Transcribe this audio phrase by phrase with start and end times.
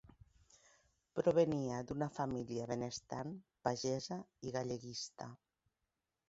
[1.19, 3.35] Provenia d'una família benestant
[3.69, 5.29] pagesa i galleguista.